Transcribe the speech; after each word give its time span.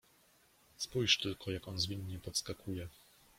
"Spójrz 0.77 1.17
tylko, 1.17 1.51
jak 1.51 1.67
on 1.67 1.79
zwinnie 1.79 2.19
podskakuje." 2.19 2.87